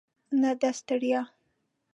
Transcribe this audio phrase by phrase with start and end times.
[0.41, 1.21] نه د ستړیا.